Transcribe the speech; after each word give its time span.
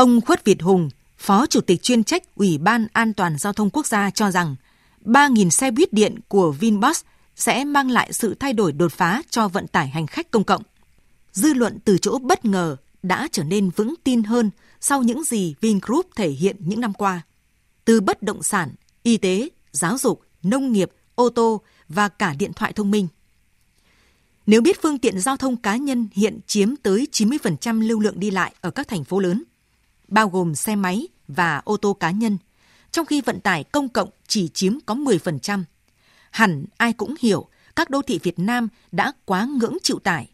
Ông 0.00 0.20
Khuất 0.20 0.44
Việt 0.44 0.62
Hùng, 0.62 0.90
Phó 1.18 1.46
Chủ 1.46 1.60
tịch 1.60 1.82
chuyên 1.82 2.04
trách 2.04 2.34
Ủy 2.34 2.58
ban 2.58 2.86
An 2.92 3.14
toàn 3.14 3.38
Giao 3.38 3.52
thông 3.52 3.70
Quốc 3.70 3.86
gia 3.86 4.10
cho 4.10 4.30
rằng 4.30 4.56
3.000 5.04 5.50
xe 5.50 5.70
buýt 5.70 5.92
điện 5.92 6.18
của 6.28 6.52
Vinbus 6.52 7.00
sẽ 7.36 7.64
mang 7.64 7.90
lại 7.90 8.12
sự 8.12 8.34
thay 8.34 8.52
đổi 8.52 8.72
đột 8.72 8.92
phá 8.92 9.22
cho 9.30 9.48
vận 9.48 9.66
tải 9.66 9.88
hành 9.88 10.06
khách 10.06 10.30
công 10.30 10.44
cộng. 10.44 10.62
Dư 11.32 11.54
luận 11.54 11.78
từ 11.84 11.98
chỗ 11.98 12.18
bất 12.18 12.44
ngờ 12.44 12.76
đã 13.02 13.28
trở 13.32 13.44
nên 13.44 13.70
vững 13.70 13.94
tin 14.04 14.22
hơn 14.22 14.50
sau 14.80 15.02
những 15.02 15.24
gì 15.24 15.54
Vingroup 15.60 16.06
thể 16.16 16.28
hiện 16.30 16.56
những 16.60 16.80
năm 16.80 16.94
qua. 16.94 17.22
Từ 17.84 18.00
bất 18.00 18.22
động 18.22 18.42
sản, 18.42 18.74
y 19.02 19.16
tế, 19.16 19.48
giáo 19.72 19.98
dục, 19.98 20.22
nông 20.42 20.72
nghiệp, 20.72 20.90
ô 21.14 21.28
tô 21.28 21.60
và 21.88 22.08
cả 22.08 22.34
điện 22.38 22.52
thoại 22.52 22.72
thông 22.72 22.90
minh. 22.90 23.08
Nếu 24.46 24.60
biết 24.60 24.82
phương 24.82 24.98
tiện 24.98 25.20
giao 25.20 25.36
thông 25.36 25.56
cá 25.56 25.76
nhân 25.76 26.08
hiện 26.12 26.40
chiếm 26.46 26.76
tới 26.76 27.08
90% 27.12 27.88
lưu 27.88 28.00
lượng 28.00 28.20
đi 28.20 28.30
lại 28.30 28.54
ở 28.60 28.70
các 28.70 28.88
thành 28.88 29.04
phố 29.04 29.18
lớn, 29.18 29.44
bao 30.10 30.28
gồm 30.28 30.54
xe 30.54 30.76
máy 30.76 31.08
và 31.28 31.62
ô 31.64 31.76
tô 31.76 31.92
cá 31.92 32.10
nhân, 32.10 32.38
trong 32.90 33.06
khi 33.06 33.20
vận 33.20 33.40
tải 33.40 33.64
công 33.64 33.88
cộng 33.88 34.10
chỉ 34.26 34.48
chiếm 34.48 34.78
có 34.86 34.94
10%, 34.94 35.62
hẳn 36.30 36.64
ai 36.76 36.92
cũng 36.92 37.14
hiểu 37.20 37.48
các 37.76 37.90
đô 37.90 38.02
thị 38.02 38.18
Việt 38.22 38.38
Nam 38.38 38.68
đã 38.92 39.12
quá 39.24 39.48
ngưỡng 39.56 39.76
chịu 39.82 39.98
tải. 39.98 40.30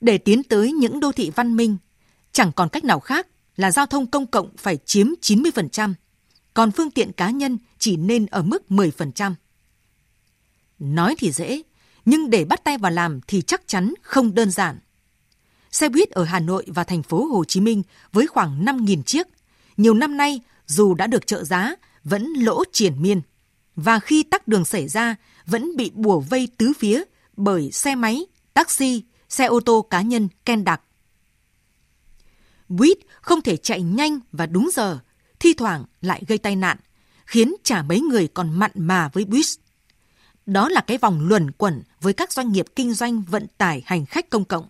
Để 0.00 0.18
tiến 0.18 0.42
tới 0.42 0.72
những 0.72 1.00
đô 1.00 1.12
thị 1.12 1.30
văn 1.34 1.56
minh, 1.56 1.76
chẳng 2.32 2.52
còn 2.52 2.68
cách 2.68 2.84
nào 2.84 3.00
khác 3.00 3.26
là 3.56 3.70
giao 3.70 3.86
thông 3.86 4.06
công 4.06 4.26
cộng 4.26 4.56
phải 4.56 4.78
chiếm 4.84 5.06
90%, 5.22 5.94
còn 6.54 6.70
phương 6.70 6.90
tiện 6.90 7.12
cá 7.12 7.30
nhân 7.30 7.58
chỉ 7.78 7.96
nên 7.96 8.26
ở 8.26 8.42
mức 8.42 8.62
10%. 8.68 9.34
Nói 10.78 11.14
thì 11.18 11.32
dễ, 11.32 11.62
nhưng 12.04 12.30
để 12.30 12.44
bắt 12.44 12.64
tay 12.64 12.78
vào 12.78 12.92
làm 12.92 13.20
thì 13.26 13.42
chắc 13.42 13.62
chắn 13.66 13.94
không 14.02 14.34
đơn 14.34 14.50
giản. 14.50 14.78
Xe 15.70 15.88
buýt 15.88 16.10
ở 16.10 16.24
Hà 16.24 16.40
Nội 16.40 16.64
và 16.66 16.84
thành 16.84 17.02
phố 17.02 17.24
Hồ 17.24 17.44
Chí 17.44 17.60
Minh 17.60 17.82
với 18.12 18.26
khoảng 18.26 18.64
5.000 18.64 19.02
chiếc, 19.02 19.26
nhiều 19.76 19.94
năm 19.94 20.16
nay 20.16 20.40
dù 20.66 20.94
đã 20.94 21.06
được 21.06 21.26
trợ 21.26 21.44
giá 21.44 21.74
vẫn 22.04 22.32
lỗ 22.32 22.64
triển 22.72 23.02
miên. 23.02 23.20
Và 23.76 24.00
khi 24.00 24.22
tắc 24.22 24.48
đường 24.48 24.64
xảy 24.64 24.88
ra 24.88 25.16
vẫn 25.46 25.76
bị 25.76 25.90
bùa 25.94 26.20
vây 26.20 26.48
tứ 26.58 26.72
phía 26.78 27.02
bởi 27.36 27.72
xe 27.72 27.94
máy, 27.94 28.26
taxi, 28.54 29.02
xe 29.28 29.44
ô 29.44 29.60
tô 29.60 29.86
cá 29.90 30.02
nhân 30.02 30.28
ken 30.44 30.64
đặc. 30.64 30.80
Buýt 32.68 32.98
không 33.20 33.40
thể 33.40 33.56
chạy 33.56 33.82
nhanh 33.82 34.20
và 34.32 34.46
đúng 34.46 34.70
giờ, 34.72 34.98
thi 35.40 35.54
thoảng 35.54 35.84
lại 36.00 36.22
gây 36.28 36.38
tai 36.38 36.56
nạn, 36.56 36.76
khiến 37.26 37.54
chả 37.64 37.82
mấy 37.82 38.00
người 38.00 38.28
còn 38.28 38.58
mặn 38.58 38.70
mà 38.74 39.08
với 39.12 39.24
buýt. 39.24 39.46
Đó 40.46 40.68
là 40.68 40.80
cái 40.80 40.98
vòng 40.98 41.28
luẩn 41.28 41.50
quẩn 41.50 41.82
với 42.00 42.12
các 42.12 42.32
doanh 42.32 42.52
nghiệp 42.52 42.66
kinh 42.76 42.94
doanh 42.94 43.22
vận 43.22 43.46
tải 43.58 43.82
hành 43.86 44.06
khách 44.06 44.30
công 44.30 44.44
cộng. 44.44 44.68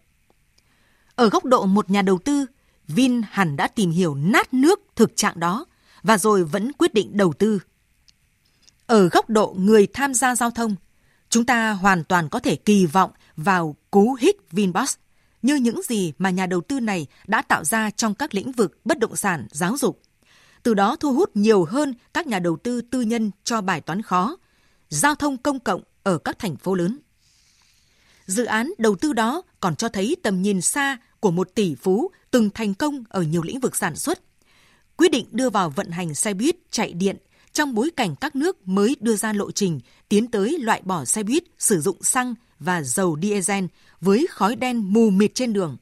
Ở 1.19 1.29
góc 1.29 1.45
độ 1.45 1.67
một 1.67 1.91
nhà 1.91 2.03
đầu 2.03 2.19
tư, 2.19 2.47
Vin 2.89 3.23
hẳn 3.31 3.57
đã 3.57 3.69
tìm 3.69 3.91
hiểu 3.91 4.15
nát 4.15 4.55
nước 4.55 4.81
thực 4.97 5.17
trạng 5.17 5.41
đó 5.41 5.65
và 6.03 6.19
rồi 6.19 6.45
vẫn 6.45 6.73
quyết 6.73 6.95
định 6.95 7.17
đầu 7.17 7.33
tư. 7.33 7.59
Ở 8.87 9.09
góc 9.09 9.31
độ 9.31 9.55
người 9.59 9.87
tham 9.87 10.15
gia 10.15 10.35
giao 10.35 10.51
thông, 10.51 10.77
chúng 11.31 11.45
ta 11.45 11.73
hoàn 11.73 12.05
toàn 12.05 12.29
có 12.29 12.39
thể 12.39 12.57
kỳ 12.57 12.87
vọng 12.87 13.11
vào 13.37 13.77
cú 13.91 14.17
hích 14.21 14.37
Vinbus 14.51 14.95
như 15.43 15.55
những 15.55 15.83
gì 15.83 16.13
mà 16.19 16.31
nhà 16.31 16.47
đầu 16.47 16.61
tư 16.61 16.81
này 16.81 17.07
đã 17.27 17.43
tạo 17.43 17.65
ra 17.65 17.91
trong 17.91 18.15
các 18.15 18.35
lĩnh 18.35 18.53
vực 18.53 18.79
bất 18.85 18.99
động 18.99 19.17
sản, 19.17 19.47
giáo 19.51 19.77
dục. 19.77 20.03
Từ 20.63 20.75
đó 20.75 20.97
thu 21.01 21.13
hút 21.13 21.31
nhiều 21.35 21.65
hơn 21.65 21.95
các 22.15 22.27
nhà 22.27 22.39
đầu 22.39 22.57
tư 22.57 22.81
tư 22.81 23.01
nhân 23.01 23.31
cho 23.45 23.61
bài 23.61 23.81
toán 23.81 24.03
khó, 24.03 24.37
giao 24.89 25.15
thông 25.15 25.37
công 25.37 25.61
cộng 25.61 25.83
ở 26.03 26.19
các 26.19 26.39
thành 26.39 26.57
phố 26.57 26.75
lớn. 26.75 26.99
Dự 28.29 28.45
án 28.45 28.73
đầu 28.79 28.97
tư 28.97 29.13
đó 29.13 29.43
còn 29.61 29.77
cho 29.77 29.89
thấy 29.89 30.17
tầm 30.23 30.43
nhìn 30.43 30.61
xa 30.61 30.97
của 31.21 31.31
một 31.31 31.55
tỷ 31.55 31.75
phú 31.75 32.11
từng 32.31 32.51
thành 32.51 32.75
công 32.75 33.05
ở 33.09 33.23
nhiều 33.23 33.43
lĩnh 33.43 33.61
vực 33.61 33.77
sản 33.77 33.97
xuất. 33.97 34.21
Quyết 34.97 35.11
định 35.11 35.27
đưa 35.31 35.51
vào 35.51 35.71
vận 35.71 35.91
hành 35.91 36.15
xe 36.15 36.35
buýt 36.35 36.57
chạy 36.71 36.93
điện 36.93 37.17
trong 37.53 37.75
bối 37.75 37.91
cảnh 37.97 38.15
các 38.17 38.37
nước 38.37 38.69
mới 38.69 38.97
đưa 39.01 39.17
ra 39.17 39.33
lộ 39.33 39.51
trình 39.51 39.81
tiến 40.09 40.31
tới 40.31 40.59
loại 40.61 40.83
bỏ 40.85 41.05
xe 41.05 41.23
buýt 41.23 41.45
sử 41.59 41.81
dụng 41.81 42.03
xăng 42.03 42.35
và 42.59 42.83
dầu 42.83 43.19
diesel 43.23 43.65
với 44.01 44.27
khói 44.31 44.57
đen 44.57 44.93
mù 44.93 45.11
mịt 45.11 45.35
trên 45.35 45.53
đường. 45.53 45.77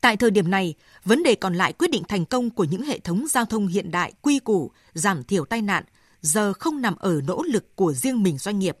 Tại 0.00 0.16
thời 0.16 0.30
điểm 0.30 0.50
này, 0.50 0.74
vấn 1.04 1.22
đề 1.22 1.34
còn 1.34 1.54
lại 1.54 1.72
quyết 1.72 1.90
định 1.90 2.02
thành 2.08 2.24
công 2.24 2.50
của 2.50 2.64
những 2.64 2.82
hệ 2.82 2.98
thống 2.98 3.26
giao 3.30 3.44
thông 3.44 3.66
hiện 3.66 3.90
đại 3.90 4.12
quy 4.22 4.38
củ, 4.38 4.70
giảm 4.94 5.24
thiểu 5.24 5.44
tai 5.44 5.62
nạn, 5.62 5.84
giờ 6.20 6.52
không 6.52 6.80
nằm 6.80 6.96
ở 6.96 7.20
nỗ 7.26 7.42
lực 7.42 7.76
của 7.76 7.92
riêng 7.92 8.22
mình 8.22 8.38
doanh 8.38 8.58
nghiệp. 8.58 8.76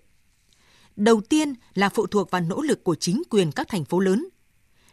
Đầu 0.96 1.20
tiên 1.20 1.54
là 1.74 1.88
phụ 1.88 2.06
thuộc 2.06 2.30
vào 2.30 2.40
nỗ 2.40 2.62
lực 2.62 2.84
của 2.84 2.94
chính 2.94 3.22
quyền 3.30 3.52
các 3.52 3.68
thành 3.68 3.84
phố 3.84 4.00
lớn. 4.00 4.28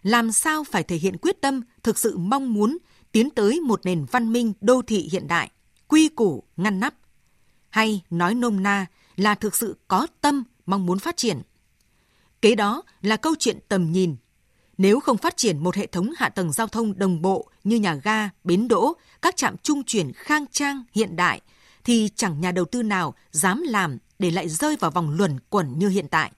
Làm 0.03 0.31
sao 0.31 0.63
phải 0.63 0.83
thể 0.83 0.95
hiện 0.95 1.17
quyết 1.17 1.41
tâm 1.41 1.61
thực 1.83 1.97
sự 1.97 2.17
mong 2.17 2.53
muốn 2.53 2.77
tiến 3.11 3.29
tới 3.29 3.59
một 3.59 3.85
nền 3.85 4.05
văn 4.11 4.33
minh 4.33 4.53
đô 4.61 4.81
thị 4.81 5.09
hiện 5.11 5.27
đại, 5.27 5.51
quy 5.87 6.09
củ, 6.09 6.43
ngăn 6.57 6.79
nắp. 6.79 6.93
Hay 7.69 8.03
nói 8.09 8.35
nôm 8.35 8.63
na 8.63 8.85
là 9.15 9.35
thực 9.35 9.55
sự 9.55 9.77
có 9.87 10.07
tâm 10.21 10.43
mong 10.65 10.85
muốn 10.85 10.99
phát 10.99 11.17
triển. 11.17 11.41
Kế 12.41 12.55
đó 12.55 12.83
là 13.01 13.17
câu 13.17 13.35
chuyện 13.39 13.59
tầm 13.67 13.91
nhìn. 13.91 14.15
Nếu 14.77 14.99
không 14.99 15.17
phát 15.17 15.37
triển 15.37 15.57
một 15.57 15.75
hệ 15.75 15.87
thống 15.87 16.11
hạ 16.17 16.29
tầng 16.29 16.51
giao 16.53 16.67
thông 16.67 16.99
đồng 16.99 17.21
bộ 17.21 17.49
như 17.63 17.75
nhà 17.75 17.95
ga, 17.95 18.29
bến 18.43 18.67
đỗ, 18.67 18.93
các 19.21 19.35
trạm 19.35 19.57
trung 19.57 19.83
chuyển 19.83 20.11
khang 20.13 20.45
trang, 20.51 20.83
hiện 20.91 21.15
đại, 21.15 21.41
thì 21.83 22.09
chẳng 22.15 22.41
nhà 22.41 22.51
đầu 22.51 22.65
tư 22.65 22.83
nào 22.83 23.15
dám 23.31 23.61
làm 23.61 23.97
để 24.19 24.31
lại 24.31 24.49
rơi 24.49 24.75
vào 24.75 24.91
vòng 24.91 25.09
luẩn 25.09 25.39
quẩn 25.49 25.79
như 25.79 25.89
hiện 25.89 26.07
tại. 26.07 26.31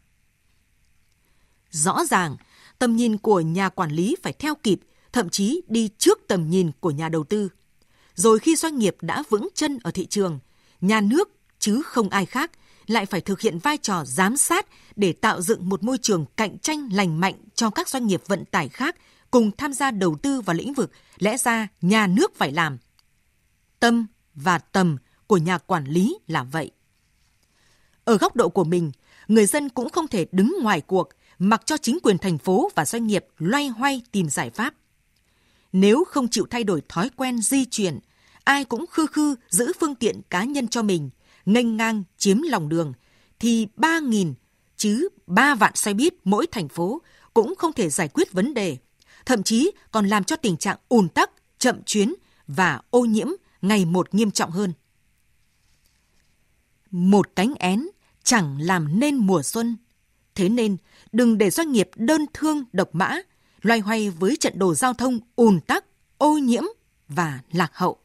Rõ 1.71 2.05
ràng, 2.09 2.37
tầm 2.79 2.95
nhìn 2.95 3.17
của 3.17 3.41
nhà 3.41 3.69
quản 3.69 3.91
lý 3.91 4.15
phải 4.23 4.33
theo 4.33 4.55
kịp, 4.55 4.79
thậm 5.11 5.29
chí 5.29 5.61
đi 5.67 5.89
trước 5.97 6.19
tầm 6.27 6.49
nhìn 6.49 6.71
của 6.79 6.91
nhà 6.91 7.09
đầu 7.09 7.23
tư. 7.23 7.49
Rồi 8.15 8.39
khi 8.39 8.55
doanh 8.55 8.77
nghiệp 8.77 8.95
đã 9.01 9.23
vững 9.29 9.47
chân 9.55 9.79
ở 9.83 9.91
thị 9.91 10.05
trường, 10.05 10.39
nhà 10.81 11.01
nước 11.01 11.29
chứ 11.59 11.81
không 11.81 12.09
ai 12.09 12.25
khác 12.25 12.51
lại 12.87 13.05
phải 13.05 13.21
thực 13.21 13.41
hiện 13.41 13.59
vai 13.59 13.77
trò 13.77 14.05
giám 14.05 14.37
sát 14.37 14.65
để 14.95 15.13
tạo 15.13 15.41
dựng 15.41 15.69
một 15.69 15.83
môi 15.83 15.97
trường 15.97 16.25
cạnh 16.37 16.59
tranh 16.59 16.89
lành 16.93 17.19
mạnh 17.19 17.35
cho 17.55 17.69
các 17.69 17.89
doanh 17.89 18.07
nghiệp 18.07 18.21
vận 18.27 18.45
tải 18.45 18.69
khác 18.69 18.95
cùng 19.31 19.51
tham 19.57 19.73
gia 19.73 19.91
đầu 19.91 20.17
tư 20.21 20.41
vào 20.41 20.53
lĩnh 20.53 20.73
vực 20.73 20.91
lẽ 21.19 21.37
ra 21.37 21.67
nhà 21.81 22.07
nước 22.07 22.35
phải 22.35 22.51
làm. 22.51 22.77
Tâm 23.79 24.07
và 24.35 24.57
tầm 24.57 24.97
của 25.27 25.37
nhà 25.37 25.57
quản 25.57 25.85
lý 25.85 26.17
là 26.27 26.43
vậy. 26.43 26.71
Ở 28.03 28.17
góc 28.17 28.35
độ 28.35 28.49
của 28.49 28.63
mình, 28.63 28.91
người 29.27 29.45
dân 29.45 29.69
cũng 29.69 29.89
không 29.89 30.07
thể 30.07 30.25
đứng 30.31 30.57
ngoài 30.61 30.81
cuộc 30.81 31.09
mặc 31.39 31.61
cho 31.65 31.77
chính 31.77 31.97
quyền 32.03 32.17
thành 32.17 32.37
phố 32.37 32.71
và 32.75 32.85
doanh 32.85 33.07
nghiệp 33.07 33.25
loay 33.37 33.67
hoay 33.67 34.01
tìm 34.11 34.29
giải 34.29 34.49
pháp. 34.49 34.73
Nếu 35.73 36.03
không 36.03 36.27
chịu 36.27 36.47
thay 36.49 36.63
đổi 36.63 36.81
thói 36.89 37.09
quen 37.15 37.41
di 37.41 37.65
chuyển, 37.65 37.99
ai 38.43 38.65
cũng 38.65 38.85
khư 38.87 39.07
khư 39.07 39.35
giữ 39.49 39.71
phương 39.79 39.95
tiện 39.95 40.21
cá 40.29 40.43
nhân 40.43 40.67
cho 40.67 40.81
mình, 40.81 41.09
nghênh 41.45 41.77
ngang 41.77 42.03
chiếm 42.17 42.41
lòng 42.41 42.69
đường, 42.69 42.93
thì 43.39 43.67
3.000 43.77 44.33
chứ 44.77 45.09
3 45.27 45.55
vạn 45.55 45.75
xe 45.75 45.93
buýt 45.93 46.13
mỗi 46.23 46.47
thành 46.47 46.67
phố 46.67 47.01
cũng 47.33 47.55
không 47.55 47.73
thể 47.73 47.89
giải 47.89 48.07
quyết 48.07 48.31
vấn 48.31 48.53
đề, 48.53 48.77
thậm 49.25 49.43
chí 49.43 49.71
còn 49.91 50.07
làm 50.07 50.23
cho 50.23 50.35
tình 50.35 50.57
trạng 50.57 50.77
ùn 50.89 51.09
tắc, 51.09 51.31
chậm 51.59 51.83
chuyến 51.83 52.13
và 52.47 52.81
ô 52.89 53.01
nhiễm 53.01 53.27
ngày 53.61 53.85
một 53.85 54.13
nghiêm 54.13 54.31
trọng 54.31 54.51
hơn. 54.51 54.73
Một 56.91 57.29
cánh 57.35 57.53
én 57.59 57.87
chẳng 58.23 58.61
làm 58.61 58.99
nên 58.99 59.15
mùa 59.15 59.43
xuân. 59.43 59.77
Thế 60.35 60.49
nên, 60.49 60.77
đừng 61.11 61.37
để 61.37 61.49
doanh 61.49 61.71
nghiệp 61.71 61.89
đơn 61.95 62.25
thương 62.33 62.63
độc 62.73 62.89
mã, 62.93 63.17
loay 63.61 63.79
hoay 63.79 64.09
với 64.09 64.37
trận 64.39 64.59
đồ 64.59 64.75
giao 64.75 64.93
thông 64.93 65.19
ùn 65.35 65.59
tắc, 65.59 65.85
ô 66.17 66.37
nhiễm 66.37 66.63
và 67.07 67.39
lạc 67.51 67.71
hậu. 67.73 67.97